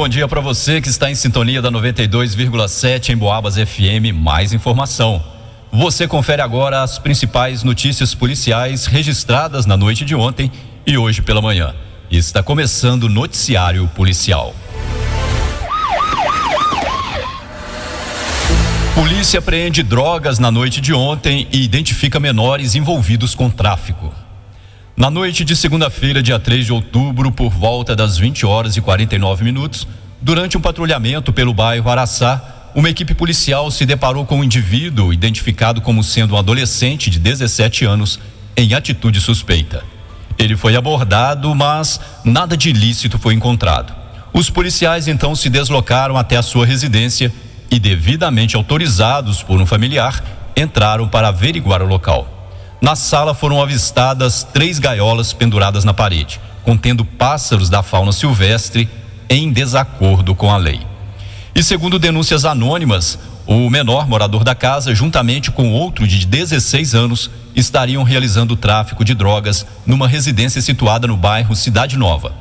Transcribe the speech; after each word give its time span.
bom 0.00 0.08
dia 0.08 0.26
para 0.26 0.40
você 0.40 0.80
que 0.80 0.88
está 0.88 1.10
em 1.10 1.14
sintonia 1.14 1.60
da 1.60 1.70
92,7 1.70 3.10
em 3.10 3.16
Boabas 3.18 3.56
FM. 3.56 4.14
Mais 4.14 4.54
informação. 4.54 5.22
Você 5.70 6.08
confere 6.08 6.40
agora 6.40 6.82
as 6.82 6.98
principais 6.98 7.62
notícias 7.62 8.14
policiais 8.14 8.86
registradas 8.86 9.66
na 9.66 9.76
noite 9.76 10.02
de 10.06 10.14
ontem 10.14 10.50
e 10.86 10.96
hoje 10.96 11.20
pela 11.20 11.42
manhã. 11.42 11.74
Está 12.10 12.42
começando 12.42 13.04
o 13.04 13.08
Noticiário 13.10 13.86
Policial. 13.88 14.54
Polícia 18.94 19.38
apreende 19.38 19.82
drogas 19.82 20.38
na 20.38 20.50
noite 20.50 20.80
de 20.80 20.94
ontem 20.94 21.46
e 21.52 21.62
identifica 21.62 22.18
menores 22.18 22.74
envolvidos 22.74 23.34
com 23.34 23.50
tráfico. 23.50 24.14
Na 24.96 25.08
noite 25.10 25.44
de 25.44 25.56
segunda-feira, 25.56 26.22
dia 26.22 26.38
3 26.38 26.66
de 26.66 26.72
outubro, 26.72 27.32
por 27.32 27.50
volta 27.50 27.96
das 27.96 28.18
20 28.18 28.44
horas 28.44 28.76
e 28.76 28.80
49 28.80 29.44
minutos, 29.44 29.86
durante 30.20 30.58
um 30.58 30.60
patrulhamento 30.60 31.32
pelo 31.32 31.54
bairro 31.54 31.88
Araçá, 31.88 32.70
uma 32.74 32.90
equipe 32.90 33.14
policial 33.14 33.70
se 33.70 33.86
deparou 33.86 34.26
com 34.26 34.40
um 34.40 34.44
indivíduo 34.44 35.12
identificado 35.12 35.80
como 35.80 36.04
sendo 36.04 36.34
um 36.34 36.38
adolescente 36.38 37.08
de 37.08 37.18
17 37.18 37.84
anos 37.84 38.20
em 38.56 38.74
atitude 38.74 39.20
suspeita. 39.20 39.82
Ele 40.38 40.56
foi 40.56 40.76
abordado, 40.76 41.54
mas 41.54 42.00
nada 42.24 42.56
de 42.56 42.70
ilícito 42.70 43.18
foi 43.18 43.34
encontrado. 43.34 43.94
Os 44.32 44.50
policiais 44.50 45.08
então 45.08 45.34
se 45.34 45.48
deslocaram 45.48 46.16
até 46.16 46.36
a 46.36 46.42
sua 46.42 46.66
residência 46.66 47.32
e, 47.70 47.78
devidamente 47.78 48.54
autorizados 48.54 49.42
por 49.42 49.60
um 49.60 49.66
familiar, 49.66 50.22
entraram 50.56 51.08
para 51.08 51.28
averiguar 51.28 51.82
o 51.82 51.86
local. 51.86 52.39
Na 52.80 52.96
sala 52.96 53.34
foram 53.34 53.60
avistadas 53.60 54.42
três 54.42 54.78
gaiolas 54.78 55.34
penduradas 55.34 55.84
na 55.84 55.92
parede, 55.92 56.40
contendo 56.62 57.04
pássaros 57.04 57.68
da 57.68 57.82
fauna 57.82 58.10
silvestre 58.10 58.88
em 59.28 59.52
desacordo 59.52 60.34
com 60.34 60.50
a 60.50 60.56
lei. 60.56 60.80
E 61.54 61.62
segundo 61.62 61.98
denúncias 61.98 62.46
anônimas, 62.46 63.18
o 63.46 63.68
menor 63.68 64.08
morador 64.08 64.42
da 64.44 64.54
casa, 64.54 64.94
juntamente 64.94 65.50
com 65.50 65.70
outro 65.70 66.08
de 66.08 66.26
16 66.26 66.94
anos, 66.94 67.30
estariam 67.54 68.02
realizando 68.02 68.56
tráfico 68.56 69.04
de 69.04 69.12
drogas 69.12 69.66
numa 69.84 70.08
residência 70.08 70.62
situada 70.62 71.06
no 71.06 71.18
bairro 71.18 71.54
Cidade 71.54 71.98
Nova, 71.98 72.32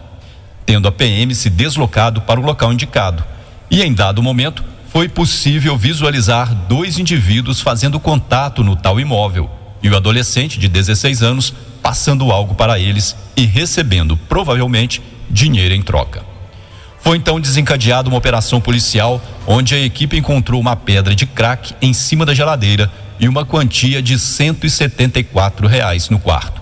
tendo 0.65 0.87
a 0.87 0.91
PM 0.91 1.35
se 1.35 1.49
deslocado 1.49 2.21
para 2.21 2.39
o 2.39 2.45
local 2.45 2.71
indicado. 2.71 3.25
E 3.69 3.83
em 3.83 3.93
dado 3.93 4.23
momento, 4.23 4.63
foi 4.87 5.09
possível 5.09 5.77
visualizar 5.77 6.55
dois 6.55 6.97
indivíduos 6.97 7.59
fazendo 7.59 7.99
contato 7.99 8.63
no 8.63 8.77
tal 8.77 9.01
imóvel 9.01 9.58
e 9.81 9.89
o 9.89 9.95
adolescente 9.95 10.59
de 10.59 10.67
16 10.67 11.21
anos 11.21 11.53
passando 11.81 12.31
algo 12.31 12.55
para 12.55 12.79
eles 12.79 13.15
e 13.35 13.45
recebendo, 13.45 14.17
provavelmente, 14.17 15.01
dinheiro 15.29 15.73
em 15.73 15.81
troca. 15.81 16.23
Foi 17.01 17.17
então 17.17 17.39
desencadeada 17.39 18.09
uma 18.09 18.17
operação 18.17 18.59
policial 18.59 19.21
onde 19.47 19.73
a 19.73 19.79
equipe 19.79 20.17
encontrou 20.17 20.59
uma 20.59 20.75
pedra 20.75 21.15
de 21.15 21.25
crack 21.25 21.73
em 21.81 21.93
cima 21.93 22.25
da 22.25 22.33
geladeira 22.33 22.91
e 23.19 23.27
uma 23.27 23.45
quantia 23.45 24.01
de 24.01 24.19
174 24.19 25.67
reais 25.67 26.09
no 26.09 26.19
quarto. 26.19 26.61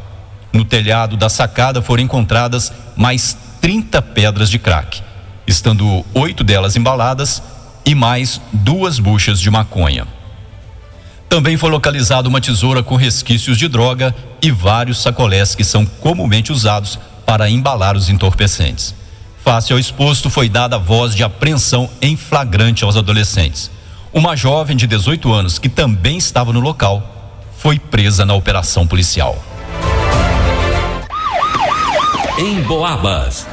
No 0.53 0.63
telhado 0.63 1.17
da 1.17 1.29
sacada 1.29 1.81
foram 1.81 2.03
encontradas 2.03 2.71
mais 2.95 3.37
30 3.61 4.01
pedras 4.01 4.49
de 4.49 4.57
crack, 4.57 5.01
estando 5.45 6.05
oito 6.13 6.43
delas 6.43 6.75
embaladas 6.75 7.41
e 7.85 7.93
mais 7.93 8.39
duas 8.53 8.99
buchas 8.99 9.39
de 9.39 9.49
maconha. 9.49 10.07
Também 11.29 11.57
foi 11.57 11.69
localizada 11.69 12.29
uma 12.29 12.39
tesoura 12.39 12.81
com 12.81 12.95
resquícios 12.95 13.57
de 13.57 13.67
droga 13.67 14.15
e 14.41 14.49
vários 14.49 15.01
sacolés 15.01 15.55
que 15.55 15.63
são 15.63 15.85
comumente 15.85 16.51
usados 16.51 16.97
para 17.25 17.49
embalar 17.49 17.97
os 17.97 18.09
entorpecentes. 18.09 18.95
Face 19.43 19.73
ao 19.73 19.79
exposto, 19.79 20.29
foi 20.29 20.47
dada 20.47 20.77
voz 20.77 21.13
de 21.13 21.23
apreensão 21.23 21.89
em 22.01 22.15
flagrante 22.15 22.83
aos 22.83 22.95
adolescentes. 22.95 23.69
Uma 24.13 24.35
jovem 24.35 24.75
de 24.75 24.87
18 24.87 25.31
anos, 25.31 25.59
que 25.59 25.69
também 25.69 26.17
estava 26.17 26.53
no 26.53 26.59
local, 26.59 27.43
foi 27.57 27.77
presa 27.77 28.25
na 28.25 28.33
operação 28.33 28.87
policial. 28.87 29.41
Em 32.39 32.61
Boabas. 32.61 33.45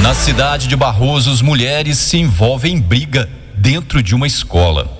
Na 0.00 0.14
cidade 0.14 0.66
de 0.66 0.76
Barrosos, 0.76 1.42
mulheres 1.42 1.98
se 1.98 2.18
envolvem 2.18 2.74
em 2.74 2.80
briga 2.80 3.28
dentro 3.54 4.02
de 4.02 4.14
uma 4.14 4.26
escola. 4.26 4.97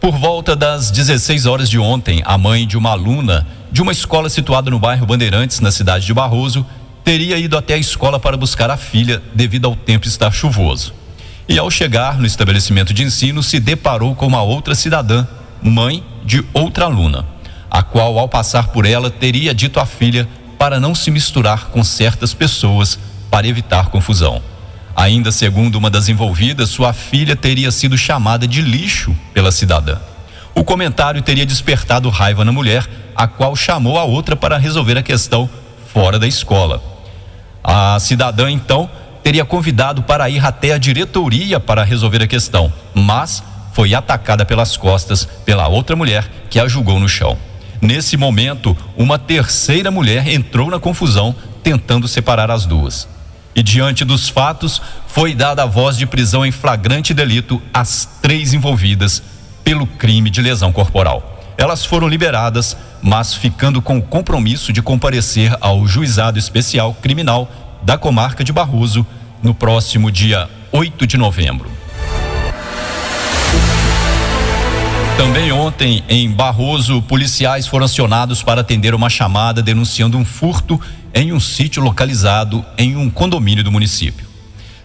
Por 0.00 0.16
volta 0.16 0.54
das 0.54 0.92
16 0.92 1.44
horas 1.46 1.68
de 1.68 1.76
ontem, 1.76 2.22
a 2.24 2.38
mãe 2.38 2.68
de 2.68 2.78
uma 2.78 2.90
aluna 2.90 3.44
de 3.70 3.82
uma 3.82 3.90
escola 3.90 4.30
situada 4.30 4.70
no 4.70 4.78
bairro 4.78 5.04
Bandeirantes, 5.04 5.58
na 5.58 5.72
cidade 5.72 6.06
de 6.06 6.14
Barroso, 6.14 6.64
teria 7.02 7.36
ido 7.36 7.58
até 7.58 7.74
a 7.74 7.78
escola 7.78 8.20
para 8.20 8.36
buscar 8.36 8.70
a 8.70 8.76
filha 8.76 9.20
devido 9.34 9.66
ao 9.66 9.74
tempo 9.74 10.06
estar 10.06 10.30
chuvoso. 10.30 10.94
E 11.48 11.58
ao 11.58 11.68
chegar 11.68 12.16
no 12.16 12.26
estabelecimento 12.26 12.94
de 12.94 13.02
ensino, 13.02 13.42
se 13.42 13.58
deparou 13.58 14.14
com 14.14 14.28
uma 14.28 14.40
outra 14.40 14.76
cidadã, 14.76 15.26
mãe 15.60 16.04
de 16.24 16.44
outra 16.54 16.84
aluna, 16.84 17.26
a 17.68 17.82
qual, 17.82 18.20
ao 18.20 18.28
passar 18.28 18.68
por 18.68 18.86
ela, 18.86 19.10
teria 19.10 19.52
dito 19.52 19.80
à 19.80 19.84
filha 19.84 20.28
para 20.56 20.78
não 20.78 20.94
se 20.94 21.10
misturar 21.10 21.70
com 21.70 21.82
certas 21.82 22.32
pessoas 22.32 22.96
para 23.28 23.48
evitar 23.48 23.88
confusão. 23.88 24.40
Ainda 24.98 25.30
segundo 25.30 25.76
uma 25.76 25.88
das 25.88 26.08
envolvidas, 26.08 26.70
sua 26.70 26.92
filha 26.92 27.36
teria 27.36 27.70
sido 27.70 27.96
chamada 27.96 28.48
de 28.48 28.60
lixo 28.60 29.14
pela 29.32 29.52
cidadã. 29.52 29.96
O 30.56 30.64
comentário 30.64 31.22
teria 31.22 31.46
despertado 31.46 32.08
raiva 32.08 32.44
na 32.44 32.50
mulher, 32.50 32.84
a 33.14 33.28
qual 33.28 33.54
chamou 33.54 33.96
a 33.96 34.02
outra 34.02 34.34
para 34.34 34.58
resolver 34.58 34.98
a 34.98 35.02
questão 35.02 35.48
fora 35.92 36.18
da 36.18 36.26
escola. 36.26 36.82
A 37.62 37.96
cidadã, 38.00 38.50
então, 38.50 38.90
teria 39.22 39.44
convidado 39.44 40.02
para 40.02 40.28
ir 40.28 40.44
até 40.44 40.72
a 40.72 40.78
diretoria 40.78 41.60
para 41.60 41.84
resolver 41.84 42.24
a 42.24 42.26
questão, 42.26 42.72
mas 42.92 43.40
foi 43.74 43.94
atacada 43.94 44.44
pelas 44.44 44.76
costas 44.76 45.24
pela 45.44 45.68
outra 45.68 45.94
mulher 45.94 46.28
que 46.50 46.58
a 46.58 46.66
julgou 46.66 46.98
no 46.98 47.08
chão. 47.08 47.38
Nesse 47.80 48.16
momento, 48.16 48.76
uma 48.96 49.16
terceira 49.16 49.92
mulher 49.92 50.26
entrou 50.26 50.68
na 50.68 50.80
confusão, 50.80 51.36
tentando 51.62 52.08
separar 52.08 52.50
as 52.50 52.66
duas. 52.66 53.06
E 53.54 53.62
diante 53.62 54.04
dos 54.04 54.28
fatos, 54.28 54.80
foi 55.06 55.34
dada 55.34 55.62
a 55.62 55.66
voz 55.66 55.96
de 55.96 56.06
prisão 56.06 56.44
em 56.44 56.52
flagrante 56.52 57.12
delito 57.12 57.60
às 57.72 58.08
três 58.20 58.52
envolvidas 58.52 59.22
pelo 59.64 59.86
crime 59.86 60.30
de 60.30 60.40
lesão 60.40 60.72
corporal. 60.72 61.54
Elas 61.56 61.84
foram 61.84 62.06
liberadas, 62.06 62.76
mas 63.02 63.34
ficando 63.34 63.82
com 63.82 63.98
o 63.98 64.02
compromisso 64.02 64.72
de 64.72 64.80
comparecer 64.80 65.56
ao 65.60 65.86
juizado 65.86 66.38
especial 66.38 66.94
criminal 66.94 67.50
da 67.82 67.98
comarca 67.98 68.44
de 68.44 68.52
Barroso 68.52 69.04
no 69.42 69.54
próximo 69.54 70.10
dia 70.10 70.48
8 70.70 71.06
de 71.06 71.16
novembro. 71.16 71.77
Também 75.18 75.50
ontem, 75.50 76.04
em 76.08 76.30
Barroso, 76.30 77.02
policiais 77.02 77.66
foram 77.66 77.86
acionados 77.86 78.40
para 78.40 78.60
atender 78.60 78.94
uma 78.94 79.10
chamada 79.10 79.60
denunciando 79.60 80.16
um 80.16 80.24
furto 80.24 80.80
em 81.12 81.32
um 81.32 81.40
sítio 81.40 81.82
localizado 81.82 82.64
em 82.78 82.94
um 82.94 83.10
condomínio 83.10 83.64
do 83.64 83.72
município. 83.72 84.28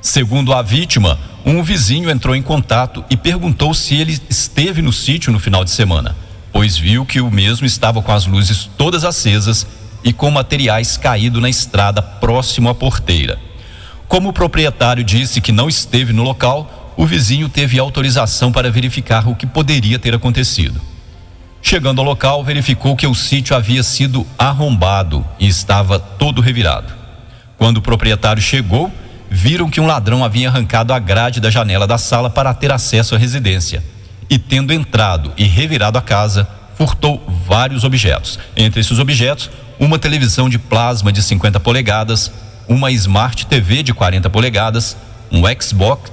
Segundo 0.01 0.51
a 0.51 0.63
vítima, 0.63 1.19
um 1.45 1.61
vizinho 1.61 2.09
entrou 2.09 2.35
em 2.35 2.41
contato 2.41 3.05
e 3.11 3.15
perguntou 3.15 3.75
se 3.75 3.93
ele 3.93 4.19
esteve 4.27 4.81
no 4.81 4.91
sítio 4.91 5.31
no 5.31 5.39
final 5.39 5.63
de 5.63 5.69
semana, 5.69 6.15
pois 6.51 6.75
viu 6.75 7.05
que 7.05 7.21
o 7.21 7.29
mesmo 7.29 7.67
estava 7.67 8.01
com 8.01 8.11
as 8.11 8.25
luzes 8.25 8.67
todas 8.75 9.03
acesas 9.03 9.67
e 10.03 10.11
com 10.11 10.31
materiais 10.31 10.97
caídos 10.97 11.43
na 11.43 11.49
estrada 11.49 12.01
próximo 12.01 12.69
à 12.69 12.73
porteira. 12.73 13.39
Como 14.07 14.29
o 14.29 14.33
proprietário 14.33 15.03
disse 15.03 15.39
que 15.39 15.51
não 15.51 15.69
esteve 15.69 16.11
no 16.11 16.23
local, 16.23 16.82
o 16.95 17.05
vizinho 17.05 17.49
teve 17.49 17.79
autorização 17.79 18.51
para 18.51 18.71
verificar 18.71 19.27
o 19.27 19.35
que 19.35 19.45
poderia 19.45 19.97
ter 19.97 20.13
acontecido. 20.13 20.79
Chegando 21.61 21.99
ao 21.99 22.05
local, 22.05 22.43
verificou 22.43 22.95
que 22.95 23.07
o 23.07 23.15
sítio 23.15 23.55
havia 23.55 23.81
sido 23.83 24.27
arrombado 24.37 25.25
e 25.39 25.47
estava 25.47 25.97
todo 25.97 26.41
revirado. 26.41 26.93
Quando 27.57 27.77
o 27.77 27.81
proprietário 27.81 28.41
chegou, 28.41 28.91
viram 29.29 29.69
que 29.69 29.79
um 29.79 29.87
ladrão 29.87 30.23
havia 30.23 30.49
arrancado 30.49 30.93
a 30.93 30.99
grade 30.99 31.39
da 31.39 31.49
janela 31.49 31.87
da 31.87 31.97
sala 31.97 32.29
para 32.29 32.53
ter 32.53 32.71
acesso 32.71 33.15
à 33.15 33.17
residência. 33.17 33.83
E 34.29 34.37
tendo 34.37 34.73
entrado 34.73 35.31
e 35.37 35.45
revirado 35.45 35.97
a 35.97 36.01
casa, 36.01 36.47
furtou 36.75 37.25
vários 37.47 37.83
objetos. 37.83 38.37
Entre 38.55 38.81
esses 38.81 38.99
objetos, 38.99 39.49
uma 39.79 39.97
televisão 39.97 40.49
de 40.49 40.59
plasma 40.59 41.11
de 41.11 41.23
50 41.23 41.59
polegadas, 41.59 42.31
uma 42.67 42.91
Smart 42.91 43.45
TV 43.45 43.83
de 43.83 43.93
40 43.93 44.29
polegadas, 44.29 44.97
um 45.31 45.41
Xbox, 45.59 46.11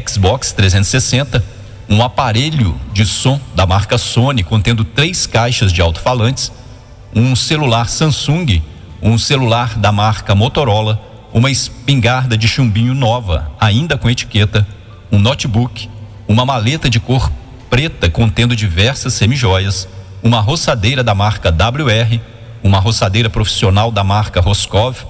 Xbox 0.00 0.52
360, 0.52 1.44
um 1.86 2.02
aparelho 2.02 2.80
de 2.94 3.04
som 3.04 3.38
da 3.54 3.66
marca 3.66 3.98
Sony 3.98 4.42
contendo 4.42 4.84
três 4.84 5.26
caixas 5.26 5.70
de 5.70 5.82
alto-falantes, 5.82 6.50
um 7.14 7.36
celular 7.36 7.90
Samsung, 7.90 8.62
um 9.02 9.18
celular 9.18 9.76
da 9.76 9.92
marca 9.92 10.34
Motorola, 10.34 10.98
uma 11.30 11.50
espingarda 11.50 12.38
de 12.38 12.48
chumbinho 12.48 12.94
nova, 12.94 13.52
ainda 13.60 13.98
com 13.98 14.08
etiqueta, 14.08 14.66
um 15.10 15.18
notebook, 15.18 15.90
uma 16.26 16.46
maleta 16.46 16.88
de 16.88 16.98
cor 16.98 17.30
preta 17.68 18.08
contendo 18.08 18.56
diversas 18.56 19.12
semijoias, 19.12 19.86
uma 20.22 20.40
roçadeira 20.40 21.04
da 21.04 21.14
marca 21.14 21.50
WR, 21.50 22.18
uma 22.62 22.78
roçadeira 22.78 23.28
profissional 23.28 23.90
da 23.90 24.02
marca 24.02 24.40
Roscov, 24.40 25.04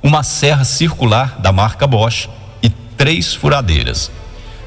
uma 0.00 0.22
serra 0.22 0.62
circular 0.62 1.36
da 1.40 1.50
marca 1.50 1.84
Bosch 1.84 2.28
e 2.62 2.68
três 2.68 3.34
furadeiras. 3.34 4.19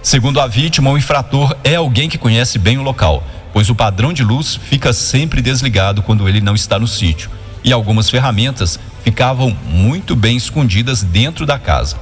Segundo 0.04 0.42
a 0.42 0.48
vítima, 0.48 0.92
o 0.92 0.98
infrator 0.98 1.56
é 1.64 1.76
alguém 1.76 2.10
que 2.10 2.18
conhece 2.18 2.60
bem 2.60 2.78
o 2.78 2.82
local, 2.82 3.24
pois 3.54 3.70
o 3.70 3.76
padrão 3.76 4.12
de 4.12 4.22
luz 4.22 4.60
fica 4.62 4.92
sempre 4.92 5.42
desligado 5.42 6.04
quando 6.04 6.28
ele 6.28 6.42
não 6.42 6.54
está 6.54 6.78
no 6.78 6.86
sítio, 6.86 7.32
e 7.64 7.72
algumas 7.72 8.10
ferramentas 8.10 8.78
ficavam 9.02 9.56
muito 9.66 10.14
bem 10.14 10.36
escondidas 10.36 11.04
dentro 11.04 11.46
da 11.46 11.58
casa. 11.58 11.96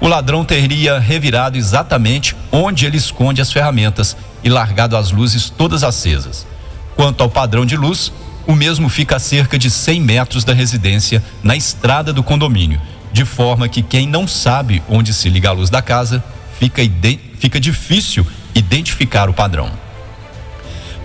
O 0.00 0.06
ladrão 0.06 0.44
teria 0.44 1.00
revirado 1.00 1.58
exatamente 1.58 2.36
onde 2.52 2.86
ele 2.86 2.96
esconde 2.96 3.42
as 3.42 3.50
ferramentas 3.50 4.16
e 4.44 4.48
largado 4.48 4.96
as 4.96 5.10
luzes 5.10 5.50
todas 5.50 5.82
acesas. 5.82 6.46
Quanto 6.94 7.20
ao 7.20 7.28
padrão 7.28 7.66
de 7.66 7.76
luz, 7.76 8.12
o 8.46 8.54
mesmo 8.54 8.88
fica 8.88 9.16
a 9.16 9.20
cerca 9.20 9.58
de 9.58 9.68
100 9.68 10.00
metros 10.00 10.44
da 10.44 10.54
residência, 10.54 11.20
na 11.42 11.56
estrada 11.56 12.12
do 12.12 12.22
condomínio, 12.22 12.80
de 13.12 13.24
forma 13.24 13.68
que 13.68 13.82
quem 13.82 14.06
não 14.06 14.28
sabe 14.28 14.80
onde 14.88 15.12
se 15.12 15.28
liga 15.28 15.48
a 15.48 15.52
luz 15.52 15.68
da 15.68 15.82
casa 15.82 16.22
fica, 16.60 16.82
fica 17.38 17.58
difícil 17.58 18.26
identificar 18.54 19.30
o 19.30 19.32
padrão. 19.32 19.70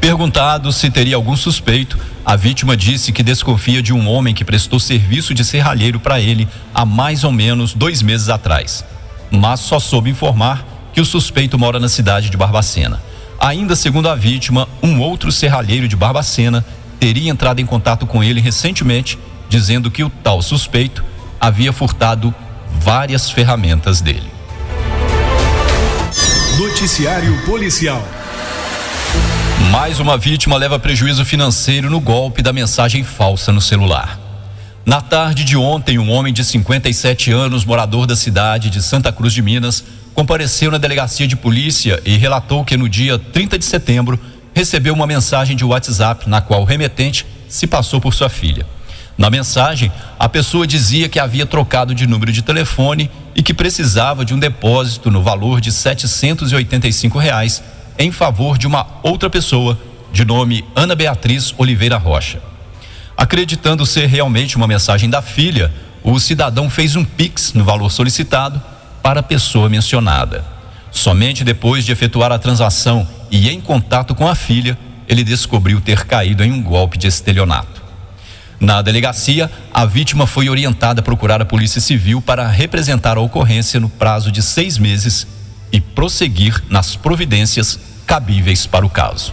Perguntado 0.02 0.72
se 0.72 0.92
teria 0.92 1.16
algum 1.16 1.36
suspeito, 1.36 1.98
a 2.26 2.36
vítima 2.36 2.76
disse 2.76 3.12
que 3.12 3.24
desconfia 3.24 3.82
de 3.82 3.94
um 3.94 4.08
homem 4.08 4.36
que 4.36 4.44
prestou 4.44 4.80
serviço 4.80 5.34
de 5.34 5.46
serralheiro 5.46 6.00
para 6.00 6.20
ele 6.20 6.48
há 6.74 6.86
mais 6.86 7.24
ou 7.24 7.32
menos 7.32 7.74
dois 7.74 8.02
meses 8.02 8.30
atrás, 8.30 8.84
mas 9.32 9.62
só 9.62 9.80
soube 9.80 10.10
informar 10.10 10.64
que 10.94 11.02
o 11.02 11.06
suspeito 11.06 11.58
mora 11.58 11.80
na 11.80 11.88
cidade 11.88 12.30
de 12.30 12.38
Barbacena. 12.38 13.02
Ainda 13.40 13.76
segundo 13.76 14.10
a 14.10 14.16
vítima, 14.16 14.68
um 14.84 15.00
outro 15.00 15.32
serralheiro 15.32 15.88
de 15.88 15.96
Barbacena 15.96 16.66
teria 17.00 17.32
entrado 17.32 17.60
em 17.60 17.66
contato 17.66 18.06
com 18.06 18.24
ele 18.24 18.42
recentemente, 18.42 19.18
dizendo 19.50 19.90
que 19.90 20.04
o 20.04 20.10
tal 20.10 20.42
suspeito 20.42 21.04
havia 21.40 21.72
furtado 21.74 22.34
várias 22.80 23.30
ferramentas 23.30 24.02
dele. 24.02 24.35
Noticiário 26.58 27.38
Policial. 27.46 28.02
Mais 29.72 30.00
uma 30.00 30.18
vítima 30.18 30.56
leva 30.56 30.80
prejuízo 30.80 31.26
financeiro 31.26 31.90
no 31.90 32.00
golpe 32.00 32.42
da 32.42 32.54
mensagem 32.54 33.04
falsa 33.04 33.52
no 33.52 33.60
celular. 33.60 34.18
Na 34.86 35.02
tarde 35.02 35.44
de 35.44 35.58
ontem, 35.58 36.00
um 36.00 36.10
homem 36.10 36.34
de 36.34 36.46
57 36.46 37.30
anos, 37.30 37.66
morador 37.66 38.08
da 38.08 38.16
cidade 38.16 38.70
de 38.70 38.82
Santa 38.82 39.12
Cruz 39.12 39.34
de 39.34 39.42
Minas, 39.42 39.84
compareceu 40.14 40.72
na 40.72 40.78
delegacia 40.78 41.28
de 41.28 41.36
polícia 41.36 42.02
e 42.06 42.16
relatou 42.16 42.64
que 42.64 42.78
no 42.78 42.88
dia 42.88 43.20
30 43.20 43.60
de 43.60 43.66
setembro 43.66 44.18
recebeu 44.54 44.94
uma 44.94 45.06
mensagem 45.06 45.58
de 45.58 45.66
WhatsApp 45.66 46.30
na 46.30 46.40
qual 46.40 46.62
o 46.62 46.66
remetente 46.66 47.26
se 47.50 47.68
passou 47.68 48.00
por 48.00 48.14
sua 48.14 48.30
filha. 48.30 48.66
Na 49.18 49.30
mensagem, 49.30 49.92
a 50.20 50.28
pessoa 50.28 50.68
dizia 50.68 51.08
que 51.08 51.20
havia 51.20 51.46
trocado 51.46 51.96
de 51.96 52.06
número 52.06 52.32
de 52.32 52.42
telefone 52.42 53.10
e 53.34 53.42
que 53.42 53.54
precisava 53.54 54.26
de 54.26 54.34
um 54.34 54.40
depósito 54.40 55.10
no 55.10 55.24
valor 55.24 55.62
de 55.62 55.72
785 55.72 57.18
reais 57.18 57.64
em 57.98 58.12
favor 58.12 58.58
de 58.58 58.68
uma 58.68 58.86
outra 59.02 59.30
pessoa, 59.30 59.80
de 60.12 60.26
nome 60.26 60.66
Ana 60.76 60.96
Beatriz 60.96 61.54
Oliveira 61.58 61.98
Rocha. 61.98 62.42
Acreditando 63.16 63.86
ser 63.86 64.08
realmente 64.08 64.58
uma 64.58 64.68
mensagem 64.68 65.10
da 65.10 65.22
filha, 65.22 65.72
o 66.04 66.20
cidadão 66.20 66.70
fez 66.70 66.98
um 66.98 67.06
Pix 67.06 67.54
no 67.54 67.64
valor 67.64 67.90
solicitado 67.90 68.62
para 69.02 69.22
a 69.22 69.24
pessoa 69.24 69.70
mencionada. 69.70 70.44
Somente 70.92 71.44
depois 71.44 71.86
de 71.86 71.92
efetuar 71.92 72.32
a 72.32 72.40
transação 72.40 73.08
e 73.32 73.50
em 73.50 73.62
contato 73.62 74.14
com 74.14 74.28
a 74.28 74.36
filha, 74.36 74.78
ele 75.08 75.24
descobriu 75.24 75.80
ter 75.80 76.06
caído 76.06 76.44
em 76.44 76.52
um 76.52 76.62
golpe 76.62 76.98
de 76.98 77.08
estelionato. 77.08 77.75
Na 78.66 78.82
delegacia, 78.82 79.52
a 79.72 79.86
vítima 79.86 80.26
foi 80.26 80.50
orientada 80.50 81.00
a 81.00 81.04
procurar 81.04 81.40
a 81.40 81.46
Polícia 81.46 81.80
Civil 81.80 82.20
para 82.20 82.48
representar 82.48 83.16
a 83.16 83.22
ocorrência 83.22 83.80
no 83.80 83.88
prazo 83.88 84.32
de 84.32 84.42
seis 84.42 84.80
meses 84.80 85.28
e 85.72 85.80
prosseguir 85.80 86.64
nas 86.68 86.96
providências 86.96 87.80
cabíveis 88.08 88.66
para 88.66 88.84
o 88.84 88.90
caso. 88.90 89.32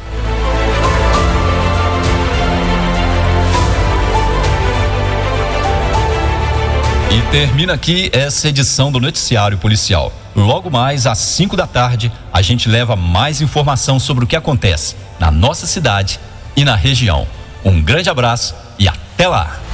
E 7.11 7.23
termina 7.31 7.73
aqui 7.73 8.11
essa 8.13 8.49
edição 8.49 8.93
do 8.93 9.01
Noticiário 9.01 9.57
Policial. 9.57 10.13
Logo 10.37 10.71
mais 10.71 11.07
às 11.07 11.17
5 11.17 11.57
da 11.57 11.67
tarde, 11.67 12.13
a 12.31 12.43
gente 12.43 12.69
leva 12.69 12.97
mais 12.97 13.41
informação 13.41 13.99
sobre 13.99 14.25
o 14.25 14.27
que 14.27 14.37
acontece 14.37 14.95
na 15.19 15.31
nossa 15.31 15.67
cidade 15.67 16.21
e 16.55 16.67
na 16.67 16.77
região. 16.77 17.27
Um 17.65 17.81
grande 17.81 18.11
abraço 18.11 18.55
até 19.23 19.29
lá! 19.29 19.72